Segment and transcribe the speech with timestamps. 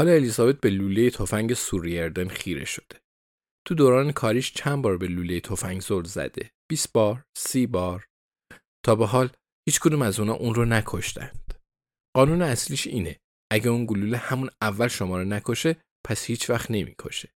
[0.00, 3.00] حالا الیزابت به لوله تفنگ سوریردن خیره شده.
[3.66, 8.06] تو دوران کاریش چند بار به لوله تفنگ زل زده؟ 20 بار؟ 30 بار؟
[8.86, 9.30] تا به حال
[9.68, 11.54] هیچ کدوم از اونا اون رو نکشتند.
[12.16, 13.16] قانون اصلیش اینه
[13.52, 15.76] اگه اون گلوله همون اول شما رو نکشه
[16.06, 17.32] پس هیچ وقت نمی‌کشه.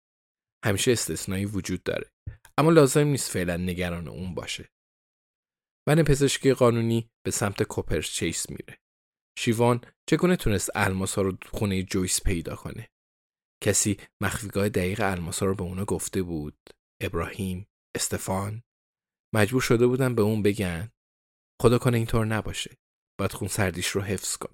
[0.65, 2.11] همیشه استثنایی وجود داره.
[2.57, 4.69] اما لازم نیست فعلا نگران اون باشه.
[5.87, 8.82] من پزشکی قانونی به سمت کوپرس چیس میره
[9.37, 12.89] شیوان چگونه تونست الماس ها رو خونه جویس پیدا کنه؟
[13.63, 16.57] کسی مخفیگاه دقیق الماسا رو به اونا گفته بود؟
[17.01, 18.63] ابراهیم؟ استفان؟
[19.35, 20.91] مجبور شده بودن به اون بگن؟
[21.61, 22.77] خدا کنه اینطور نباشه.
[23.19, 24.53] باید خون سردیش رو حفظ کن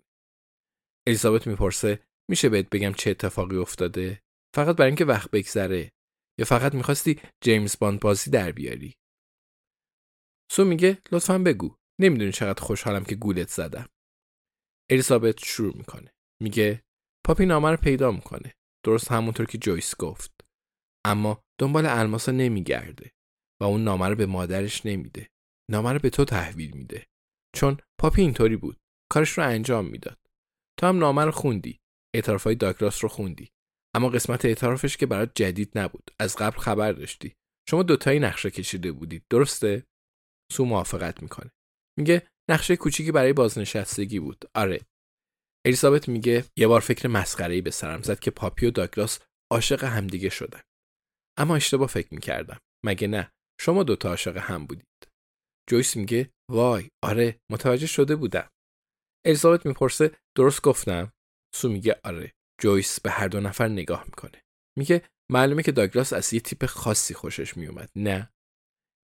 [1.08, 4.22] الیزابت می‌پرسه میشه بهت بگم چه اتفاقی افتاده؟
[4.56, 5.92] فقط برای اینکه وقت بگذره؟
[6.40, 8.96] یا فقط می‌خواستی جیمز باند بازی در بیاری؟
[10.52, 11.76] سو میگه لطفا بگو.
[12.02, 13.90] نمی‌دونی چقدر خوشحالم که گولت زدم.
[14.92, 16.14] الیزابت شروع می‌کنه.
[16.42, 16.84] میگه
[17.26, 18.54] پاپی نامه رو پیدا می‌کنه.
[18.86, 20.32] درست همونطور که جویس گفت.
[21.06, 23.12] اما دنبال الماسا نمیگرده
[23.62, 25.30] و اون نامه رو به مادرش نمیده.
[25.72, 27.08] نامه رو به تو تحویل میده.
[27.56, 28.78] چون پاپی اینطوری بود.
[29.12, 30.20] کارش رو انجام می‌داد.
[30.80, 31.80] تو هم نامه رو خوندی.
[32.16, 33.50] اعترافای داگلاس رو خوندی.
[33.96, 36.12] اما قسمت اعترافش که برات جدید نبود.
[36.20, 37.36] از قبل خبر داشتی.
[37.70, 39.26] شما دوتایی نقشه کشیده بودید.
[39.30, 39.84] درسته؟
[40.52, 41.52] سو موافقت می‌کنه.
[41.98, 44.82] میگه نقشه کوچیکی برای بازنشستگی بود آره
[45.66, 49.20] الیزابت میگه یه بار فکر مسخره‌ای به سرم زد که پاپی و داگلاس
[49.52, 50.62] عاشق همدیگه شدن.
[51.38, 52.60] اما اشتباه فکر می‌کردم.
[52.86, 55.08] مگه نه؟ شما دوتا عاشق هم بودید.
[55.70, 58.50] جویس میگه وای آره متوجه شده بودم.
[59.26, 61.14] الیزابت می‌پرسه درست گفتم؟
[61.56, 62.34] سو میگه آره.
[62.62, 64.44] جویس به هر دو نفر نگاه می‌کنه.
[64.78, 67.90] میگه معلومه که داگلاس از یه تیپ خاصی خوشش میومد.
[67.96, 68.34] نه.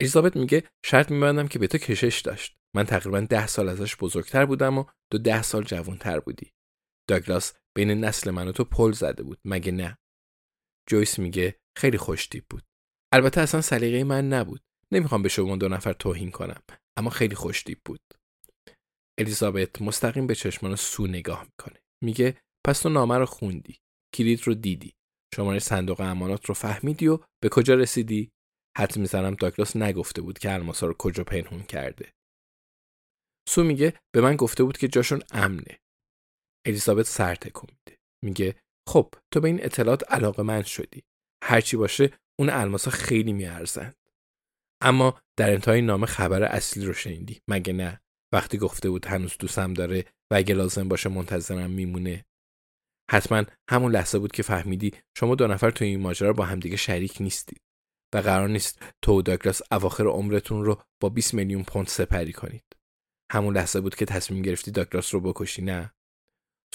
[0.01, 2.57] الیزابت میگه شرط میبندم که به تو کشش داشت.
[2.75, 6.51] من تقریبا ده سال ازش بزرگتر بودم و تو ده سال جوانتر بودی.
[7.09, 9.97] داگلاس بین نسل من و تو پل زده بود مگه نه؟
[10.89, 12.63] جویس میگه خیلی خوشتیب بود.
[13.13, 14.61] البته اصلا سلیقه من نبود.
[14.91, 16.61] نمی‌خوام به شما دو نفر توهین کنم
[16.97, 18.01] اما خیلی خوشتیب بود.
[19.19, 21.79] الیزابت مستقیم به چشمان سو نگاه می‌کنه.
[22.03, 23.79] میگه پس تو نامه رو خوندی.
[24.13, 24.93] کلید رو دیدی.
[25.35, 28.31] شماره صندوق امانات رو فهمیدی و به کجا رسیدی؟
[28.77, 32.13] حتی می‌زنم داگلاس نگفته بود که الماسا رو کجا پنهون کرده.
[33.55, 35.79] سو میگه به من گفته بود که جاشون امنه.
[36.65, 37.99] الیزابت سر تکون میده.
[38.23, 38.55] میگه
[38.89, 41.03] خب تو به این اطلاعات علاقه من شدی.
[41.43, 43.95] هرچی باشه اون الماسا خیلی میارزند.
[44.81, 48.01] اما در انتهای نامه خبر اصلی رو شنیدی مگه نه
[48.33, 52.25] وقتی گفته بود هنوز دوستم داره و اگه لازم باشه منتظرم میمونه
[53.11, 57.17] حتما همون لحظه بود که فهمیدی شما دو نفر تو این ماجرا با همدیگه شریک
[57.19, 57.61] نیستید
[58.15, 62.63] و قرار نیست تو و داگلاس اواخر عمرتون رو با 20 میلیون پوند سپری کنید
[63.31, 65.93] همون لحظه بود که تصمیم گرفتی داگلاس رو بکشی نه؟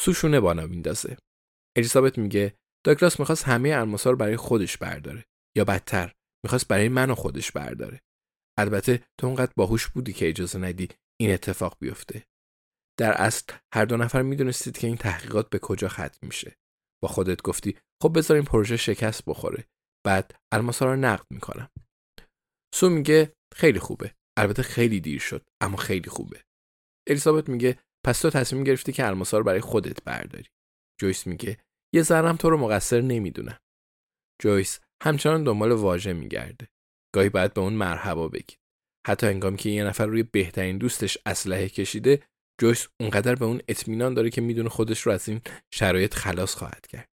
[0.01, 1.17] سوشونه بانا میندازه.
[1.77, 2.55] الیزابت میگه
[2.87, 5.25] داگلاس می‌خواست همه الماسا رو برای خودش برداره.
[5.57, 6.15] یا بدتر
[6.45, 8.01] می‌خواست برای من و خودش برداره.
[8.59, 10.89] البته تو اونقدر باهوش بودی که اجازه ندی
[11.21, 12.27] این اتفاق بیفته.
[12.99, 16.57] در اصل هر دو نفر می‌دونستید که این تحقیقات به کجا ختم میشه.
[17.03, 19.65] با خودت گفتی خب بذار این پروژه شکست بخوره.
[20.07, 21.69] بعد الماسا رو نقد می‌کنم.
[22.75, 24.15] سو میگه خیلی خوبه.
[24.37, 26.45] البته خیلی دیر شد اما خیلی خوبه.
[27.07, 30.49] الیزابت میگه پس تو تصمیم گرفتی که الماسا رو برای خودت برداری.
[31.01, 31.59] جویس میگه
[31.95, 33.59] یه ذرم تو رو مقصر نمی‌دونم.
[34.43, 36.69] جویس همچنان دنبال واژه میگرده.
[37.15, 38.59] گاهی باید به اون مرحبا بگید
[39.07, 42.23] حتی انگام که یه نفر روی بهترین دوستش اسلحه کشیده
[42.61, 45.41] جویس اونقدر به اون اطمینان داره که می‌دونه خودش رو از این
[45.71, 47.09] شرایط خلاص خواهد کرد.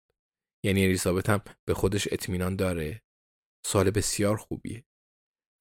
[0.65, 3.01] یعنی الیزابت هم به خودش اطمینان داره.
[3.65, 4.85] سال بسیار خوبیه.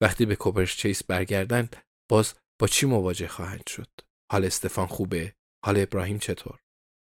[0.03, 1.69] وقتی به کوپرش چیس برگردن
[2.11, 3.89] باز با چی مواجه خواهند شد؟
[4.33, 5.35] حال استفان خوبه؟
[5.65, 6.59] حال ابراهیم چطور؟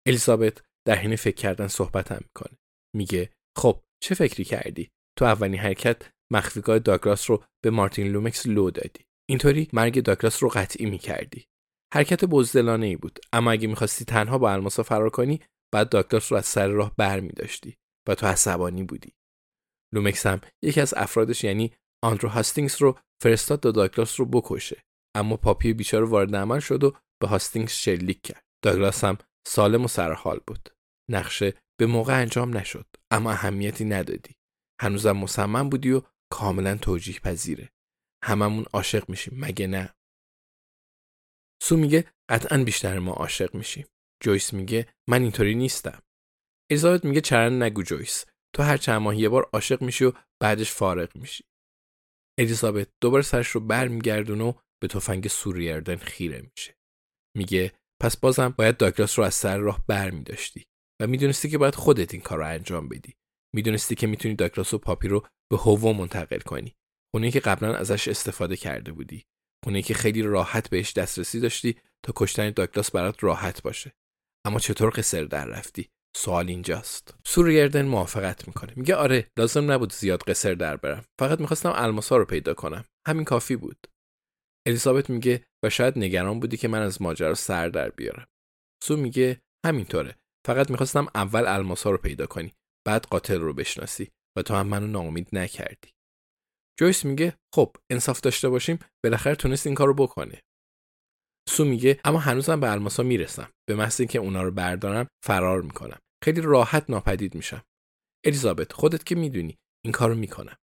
[0.06, 2.58] الیزابت در حین فکر کردن صحبت هم می‌کنه.
[2.96, 8.70] میگه خب چه فکری کردی؟ تو اولین حرکت مخفیگاه داگلاس رو به مارتین لومکس لو
[8.70, 9.04] دادی.
[9.30, 11.46] اینطوری مرگ داگلاس رو قطعی می‌کردی.
[11.94, 13.18] حرکت بزدلانه ای بود.
[13.32, 15.40] اما اگه می‌خواستی تنها با الماسا فرار کنی
[15.74, 17.76] بعد داگلاس رو از سر راه بر داشتی
[18.08, 19.12] و تو عصبانی بودی.
[19.94, 21.72] لومکس هم یکی از افرادش یعنی
[22.04, 24.82] آندرو هاستینگز رو فرستاد تا داگلاس رو بکشه.
[25.16, 28.44] اما پاپی بیچاره وارد عمل شد و به هاستینگز شلیک کرد.
[28.64, 30.68] داگلاس هم سالم و سرحال بود.
[31.10, 34.34] نقشه به موقع انجام نشد اما اهمیتی ندادی.
[34.80, 36.02] هنوزم مصمم بودی و
[36.32, 37.70] کاملا توجیه پذیره.
[38.24, 39.94] هممون عاشق میشیم مگه نه؟
[41.62, 43.86] سو میگه قطعا بیشتر ما عاشق میشیم.
[44.22, 46.02] جویس میگه من اینطوری نیستم.
[46.70, 50.72] الیزابت میگه چرا نگو جویس؟ تو هر چند ماه یه بار عاشق میشی و بعدش
[50.72, 51.44] فارغ میشی.
[52.38, 54.52] الیزابت دوباره سرش رو برمیگردونه و
[54.82, 56.76] به تفنگ سوریردن خیره میشه.
[57.36, 57.72] میگه
[58.02, 60.64] پس بازم باید داگلاس رو از سر راه بر داشتی
[61.02, 63.14] و می‌دونستی که باید خودت این کار رو انجام بدی.
[63.54, 66.74] می‌دونستی که می‌تونی داگلاس و پاپی رو به هوو منتقل کنی.
[67.14, 69.24] خونه که قبلا ازش استفاده کرده بودی.
[69.64, 73.92] خونه که خیلی راحت بهش دسترسی داشتی تا کشتن داگلاس برات راحت باشه.
[74.46, 77.14] اما چطور قصر در رفتی؟ سوال اینجاست.
[77.26, 78.72] سوریردن موافقت می‌کنه.
[78.76, 81.04] میگه آره لازم نبود زیاد قصر در برم.
[81.20, 82.84] فقط می‌خواستم الماسا رو پیدا کنم.
[83.08, 83.86] همین کافی بود.
[84.66, 88.26] الیزابت میگه و شاید نگران بودی که من از ماجرا سر در بیارم.
[88.84, 90.16] سو میگه همینطوره.
[90.46, 92.52] فقط می‌خواستم اول الماسا رو پیدا کنی
[92.86, 95.90] بعد قاتل رو بشناسی و تو هم منو ناامید نکردی.
[96.80, 100.42] جویس میگه خب انصاف داشته باشیم بالاخره تونست این کارو بکنه.
[101.48, 103.50] سو میگه اما هنوزم به الماسا می‌رسم.
[103.68, 105.98] به محض اینکه اونا رو بردارم فرار می‌کنم.
[106.24, 107.64] خیلی راحت ناپدید میشم.
[108.26, 110.56] الیزابت خودت که می‌دونی این کارو می‌کنم.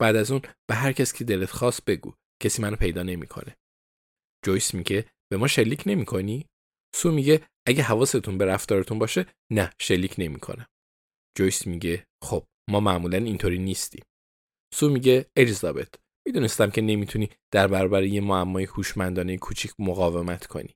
[0.00, 2.14] بعد از اون به هر کس که دلت خواست بگو.
[2.42, 3.56] کسی منو پیدا نمی‌کنه.
[4.44, 6.46] جویس میگه به ما شلیک نمی‌کنی؟
[6.96, 10.66] سو میگه اگه حواستون به رفتارتون باشه نه شلیک نمی‌کنم.
[11.38, 14.04] جویس میگه خب ما معمولا اینطوری نیستیم.
[14.74, 15.94] سو میگه الیزابت
[16.26, 20.74] می‌دونستم که نمی‌تونی در برابر یه معمای هوشمندانه کوچیک مقاومت کنی.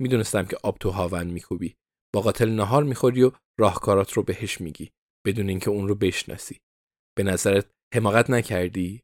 [0.00, 1.76] می‌دونستم که آب تو هاون میکوبی.
[2.14, 4.90] با قاتل نهار می‌خوری و راهکارات رو بهش میگی
[5.26, 6.58] بدون اینکه اون رو بشناسی.
[7.16, 9.02] به نظرت حماقت نکردی؟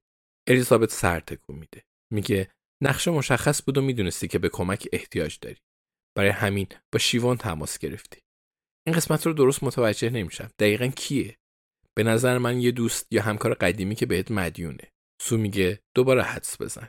[0.49, 1.82] الیزابت سر تکون میده.
[2.12, 2.50] میگه
[2.82, 5.61] نقشه مشخص بود و می‌دونستی که به کمک احتیاج داری.
[6.17, 8.20] برای همین با شیوان تماس گرفتی.
[8.87, 10.50] این قسمت رو درست متوجه نمیشم.
[10.59, 11.37] دقیقا کیه؟
[11.94, 14.93] به نظر من یه دوست یا همکار قدیمی که بهت مدیونه.
[15.23, 16.88] سو میگه دوباره حدس بزن.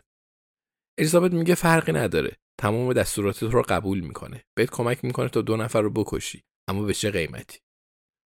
[1.00, 2.38] الیزابت میگه فرقی نداره.
[2.62, 4.46] تمام دستورات رو قبول می‌کنه.
[4.58, 7.60] بهت کمک می‌کنه تا دو نفر رو بکشی اما به چه قیمتی؟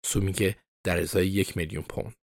[0.05, 2.13] سو میگه در ازای یک میلیون پوند.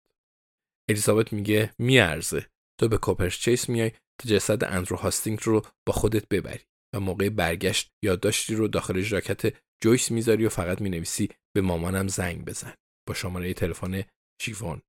[0.90, 2.46] الیزابت میگه میارزه.
[2.80, 6.64] تو به کوپرش چیس میای تا جسد اندرو هاستینگ رو با خودت ببری
[6.94, 12.44] و موقع برگشت یادداشتی رو داخل ژاکت جویس می‌ذاری و فقط می‌نویسی به مامانم زنگ
[12.44, 12.74] بزن.
[13.08, 14.04] با شماره تلفن
[14.42, 14.82] شیوان.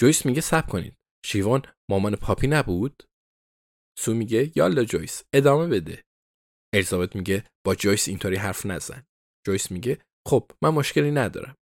[0.00, 0.96] جویس میگه صبر کنید.
[1.26, 3.02] شیوان مامان پاپی نبود؟
[3.98, 6.04] سو میگه یالا جویس ادامه بده.
[6.74, 9.06] الیزابت میگه با جویس اینطوری حرف نزن.
[9.46, 11.56] جویس میگه خب من مشکلی ندارم.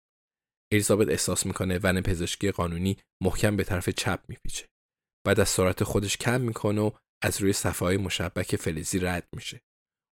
[0.72, 4.68] الیزابت احساس می‌کنه ون پزشکی قانونی محکم به طرف چپ میپیچه.
[5.26, 6.90] بعد از سرعت خودش کم می‌کنه و
[7.22, 9.60] از روی صفحه مشبک فلزی رد میشه.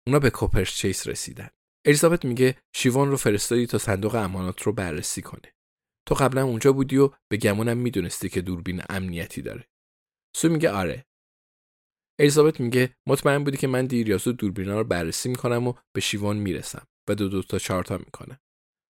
[0.06, 1.50] اونا به کوپرش چیس رسیدن.
[1.86, 5.54] الیزابت میگه شیوان رو فرستادی تا صندوق امانات رو بررسی کنه.
[6.08, 9.68] تو قبلا اونجا بودی و به گمونم می‌دونستی که دوربین امنیتی داره.
[10.36, 11.04] سو میگه آره
[12.20, 16.00] الیزابت میگه مطمئن بودی که من دیر یا زود دوربینا رو بررسی می‌کنم و به
[16.00, 18.40] شیوان می‌رسم و دو دو تا چهارتا می‌کنم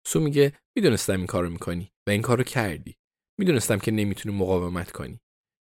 [0.07, 2.97] سو میگه می‌دونستم این کارو می‌کنی و این کارو کردی.
[3.39, 5.19] می‌دونستم که نمی‌تونی مقاومت کنی.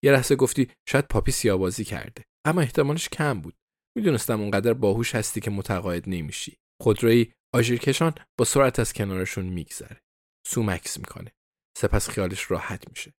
[0.03, 2.25] یه لحظه گفتی شاید پاپی سیابازی کرده.
[2.45, 3.55] اما احتمالش کم بود.
[3.97, 6.57] می‌دونستم اونقدر باهوش هستی که متقاعد نمیشی.
[6.81, 10.01] خودروی آژیرکشان با سرعت از کنارشون میگذره.
[10.47, 11.31] سو مکس می‌کنه.
[11.77, 13.13] سپس خیالش راحت میشه.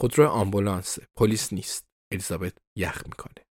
[0.00, 1.88] خودرو آمبولانس پلیس نیست.
[2.12, 3.47] الیزابت یخ می‌کنه.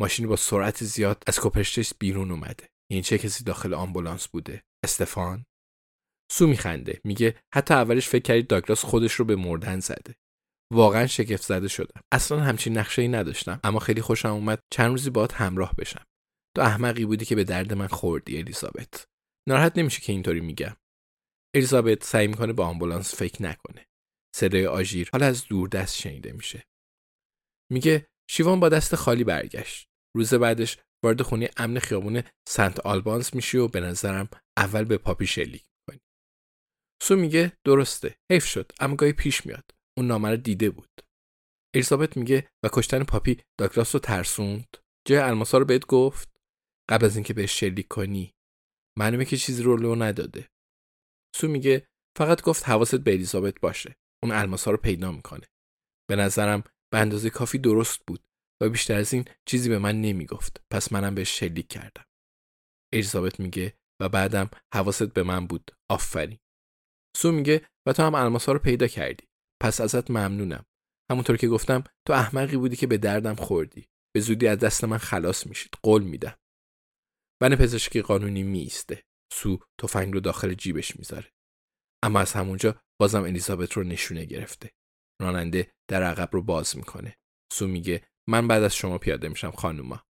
[0.00, 2.68] ماشین با سرعت زیاد از کوپرشتش بیرون اومده.
[2.90, 5.46] این چه کسی داخل آمبولانس بوده؟ استفان؟
[6.32, 7.00] سو میخنده.
[7.04, 10.14] میگه حتی اولش فکر کردید داگلاس خودش رو به مردن زده.
[10.72, 12.00] واقعا شگفت زده شدم.
[12.12, 16.04] اصلا همچین نقشه ای نداشتم اما خیلی خوشم اومد چند روزی باهات همراه بشم.
[16.56, 19.04] تو احمقی بودی که به درد من خوردی الیزابت.
[19.48, 20.76] ناراحت نمیشه که اینطوری میگم.
[21.54, 23.86] الیزابت سعی می‌کنه به آمبولانس فکر نکنه.
[24.36, 26.64] صدای آژیر حالا از دور دست شنیده میشه.
[27.72, 29.88] میگه شیوان با دست خالی برگشت.
[30.16, 35.26] روز بعدش وارد خونه امن خیابون سنت آلبانس میشی و به نظرم اول به پاپی
[35.26, 36.00] شلیک می‌کنی.
[37.02, 39.64] سو میگه درسته حیف شد اما گاهی پیش میاد.
[39.98, 40.90] اون نامه رو دیده بود.
[41.74, 44.76] الیزابت میگه و کشتن پاپی داگلاس رو ترسوند.
[45.08, 46.36] جای الماسا رو بهت گفت؟
[46.90, 48.34] قبل از اینکه بهش شلیک کنی.
[48.98, 50.48] معلومه که چیزی رو لو نداده.
[51.36, 51.86] سو میگه
[52.18, 53.96] فقط گفت حواست به الیزابت باشه.
[54.22, 55.46] اون الماسا رو پیدا می‌کنه.
[56.08, 56.64] به نظرم
[56.94, 58.24] به اندازه کافی درست بود
[58.62, 60.64] و بیشتر از این چیزی به من نمی‌گفت.
[60.72, 62.04] پس منم بهش شلیک کردم.
[62.92, 65.70] الیزابت میگه و بعدم حواست به من بود.
[65.90, 66.38] آفرین.
[67.16, 69.24] سو میگه و تو هم الماسا رو پیدا کردی.
[69.62, 70.66] پس ازت ممنونم.
[71.10, 73.88] همونطور که گفتم تو احمقی بودی که به دردم خوردی.
[74.14, 75.72] به زودی از دست من خلاص میشید.
[75.82, 76.38] قول میدم.
[77.42, 81.32] بن پزشکی قانونی میسته سو تفنگ رو داخل جیبش می‌ذاره.
[82.02, 84.70] اما از همونجا بازم الیزابت رو نشونه گرفته.
[85.22, 87.16] راننده در عقب رو باز می‌کنه.
[87.52, 90.02] سو میگه من بعد از شما پیاده میشم خانوما.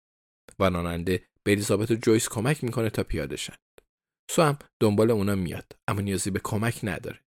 [0.58, 3.56] و راننده به الیزابت و جویس کمک می‌کنه تا پیاده شن.
[4.30, 7.20] سو هم دنبال اونا میاد اما نیازی به کمک نداره.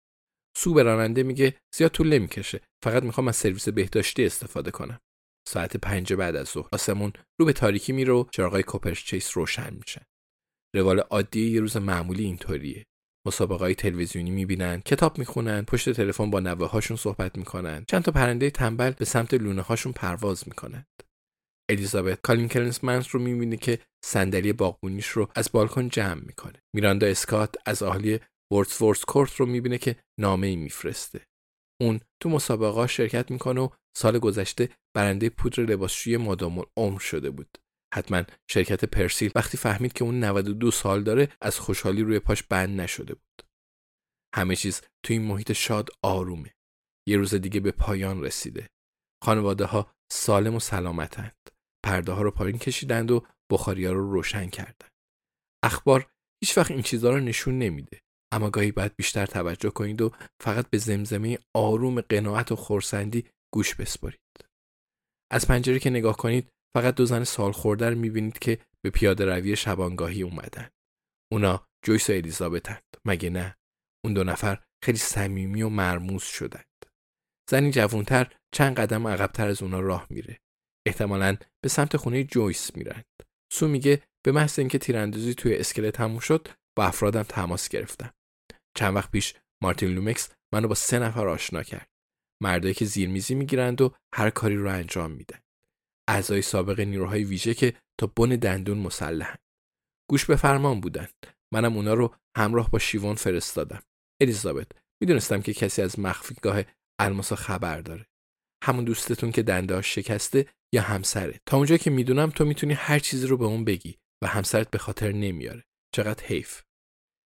[0.57, 4.99] سو به راننده میگه زیاد طول نمی‌کشه فقط می‌خوام از سرویس بهداشتی استفاده کنم.
[5.47, 9.73] ساعت پنج بعد از ظهر آسمون رو به تاریکی میره و چراغای کوپرش چیس روشن
[9.73, 10.05] میشن
[10.75, 12.85] روال عادی یه روز معمولی اینطوریه.
[13.27, 17.85] مسابقه های تلویزیونی می‌بینن کتاب می‌خونن پشت تلفن با نوه هاشون صحبت می‌کنن.
[17.87, 20.87] چند تا پرنده تنبل به سمت لونه هاشون پرواز می‌کنند.
[21.69, 26.63] الیزابت کالین کرنسمنس رو می‌بینه که صندلی باغبونیش رو از بالکن جمع می‌کنه.
[26.75, 28.19] میراندا اسکات از اهالی
[28.81, 31.21] ورس کورت رو می‌بینه که نامه ای میفرسته.
[31.81, 37.57] اون تو مسابقه شرکت می‌کنه و سال گذشته برنده پودر لباسشویی مادام عمر شده بود.
[37.97, 42.81] حتما شرکت پرسیل وقتی فهمید که اون 92 سال داره از خوشحالی روی پاش بند
[42.81, 43.43] نشده بود.
[44.35, 46.53] همه چیز تو این محیط شاد آرومه.
[47.07, 48.69] یه روز دیگه به پایان رسیده.
[49.23, 51.37] خانواده ها سالم و سلامتند.
[51.85, 54.91] پرده ها رو پایین کشیدند و بخاری ها رو روشن کردند.
[55.63, 56.11] اخبار
[56.43, 57.99] هیچ وقت این چیزها رو نشون نمیده.
[58.33, 60.11] اما گاهی باید بیشتر توجه کنید و
[60.41, 64.19] فقط به زمزمه آروم قناعت و خورسندی گوش بسپارید.
[65.31, 69.55] از پنجره که نگاه کنید فقط دو زن سال خورده می‌بینید که به پیاده روی
[69.55, 70.69] شبانگاهی اومدن.
[71.31, 72.83] اونا جویس و الیزابتند.
[73.05, 73.57] مگه نه؟
[74.05, 76.85] اون دو نفر خیلی صمیمی و مرموز شدند.
[77.49, 80.39] زنی جوانتر چند قدم عقبتر از اونا راه میره.
[80.87, 83.05] احتمالا به سمت خونه جویس میرند.
[83.53, 88.13] سو میگه به محض اینکه تیراندازی توی اسکله تموم شد با افرادم تماس گرفتم.
[88.77, 91.89] چند وقت پیش مارتین لومکس منو با سه نفر آشنا کرد.
[92.43, 95.39] مردایی که زیرمیزی می‌گیرند و هر کاری رو انجام میدن.
[96.09, 99.37] اعضای سابق نیروهای ویژه که تا بن دندون مسلحن.
[100.09, 101.07] گوش به فرمان بودن.
[101.53, 103.83] منم اونا رو همراه با شیوان فرستادم.
[104.21, 104.67] الیزابت
[105.01, 106.63] می‌دونستم که کسی از مخفیگاه
[106.99, 108.07] الماسا خبر داره.
[108.63, 111.39] همون دوستتون که دنده شکسته یا همسره.
[111.45, 114.77] تا اونجا که می‌دونم تو می‌تونی هر چیزی رو به اون بگی و همسرت به
[114.77, 115.63] خاطر نمیاره.
[115.95, 116.61] چقدر حیف.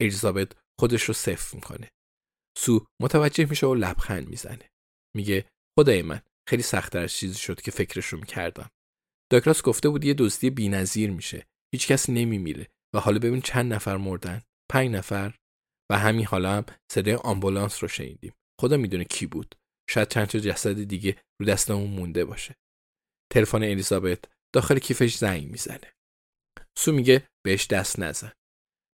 [0.00, 1.90] الیزابت خودش رو صفر می‌کنه.
[2.58, 4.70] سو متوجه میشه و لبخند می‌زنه.
[5.16, 5.44] میگه
[5.78, 8.70] خدای من خیلی سختتر از چیزی شد که فکرش رو می‌کردم.
[9.32, 11.46] داکراس گفته بود یه دزدی بینظیر میشه.
[11.74, 14.42] هیچکس نمیمیره و حالا ببین چند نفر مردن.
[14.70, 15.34] پنج نفر.
[15.90, 18.32] و همین حالا هم صدای آمبولانس رو شنیدیم.
[18.60, 19.54] خدا می‌دونه کی بود.
[19.90, 22.56] شاید چند تا جسد دیگه رو دستمون مونده باشه.
[23.32, 25.92] تلفن الیزابت داخل کیفش زنگ می‌زنه.
[26.78, 28.32] سو میگه بهش دست نزن.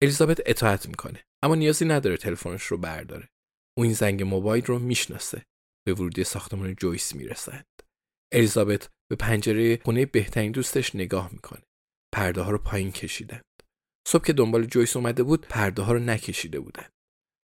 [0.03, 3.29] الیزابت اطاعت می‌کنه اما نیازی نداره تلفنش رو برداره.
[3.77, 5.45] او این زنگ موبایل رو می‌شناسه.
[5.87, 7.65] به ورودی ساختمان جویس می‌رسند
[8.33, 11.61] الیزابت به پنجره خونه بهترین دوستش نگاه می‌کنه.
[12.13, 13.43] پرده ها رو پایین کشیدند.
[14.07, 16.91] صبح که دنبال جویس اومده بود پرده ها رو نکشیده بودند.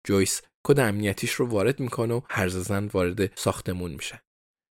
[0.06, 4.20] جویس کد امنیتیش رو وارد می‌کنه و هر زن وارد ساختمون میشن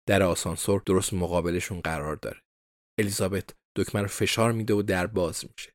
[0.09, 2.41] در آسانسور درست مقابلشون قرار داره.
[2.99, 5.71] الیزابت دکمه رو فشار میده و در باز میشه.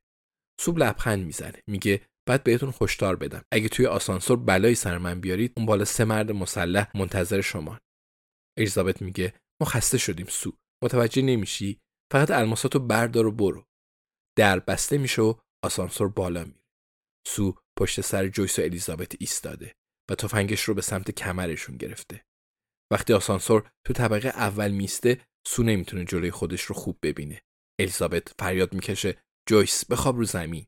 [0.61, 1.61] سوب لبخند می‌زنه.
[1.67, 3.41] میگه بعد بهتون هشدار بدم.
[3.53, 7.79] اگه توی آسانسور بلایی سر من بیارید اون بالا سه مرد مسلح منتظر شما.
[8.57, 10.57] الیزابت میگه ما خسته شدیم سو.
[10.83, 11.79] متوجه نمیشی؟
[12.11, 13.65] فقط الماساتو بردار و برو.
[14.37, 15.33] در بسته میشه و
[15.65, 16.61] آسانسور بالا میره.
[17.27, 19.75] سو پشت سر جویس و الیزابت ایستاده
[20.11, 22.25] و تفنگش رو به سمت کمرشون گرفته.
[22.91, 27.41] وقتی آسانسور تو طبقه اول میسته سو نمی‌تونه جلوی خودش رو خوب ببینه.
[27.79, 30.65] الیزابت فریاد می‌کشه جویس بخواب رو زمین.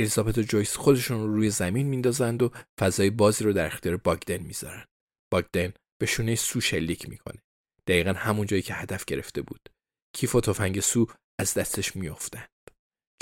[0.00, 2.50] الیزابت و جویس خودشون رو روی زمین میندازند و
[2.80, 4.84] فضای بازی رو در اختیار باگدن می‌ذارن
[5.32, 7.42] باگدن به شونه سو شلیک می‌کنه
[7.86, 9.68] دقیقا همون جایی که هدف گرفته بود
[10.14, 11.06] کیف و تفنگ سو
[11.40, 12.48] از دستش میافتند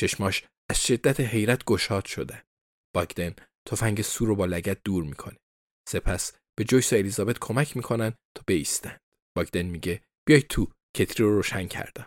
[0.01, 2.43] چشماش از شدت حیرت گشاد شدن.
[2.95, 3.35] باگدن
[3.69, 5.37] تفنگ سو رو با لگت دور می‌کنه.
[5.89, 8.99] سپس به جویس و الیزابت کمک می‌کنن تا بیستن.
[9.37, 12.07] باگدن میگه بیای تو کتری رو روشن کردم.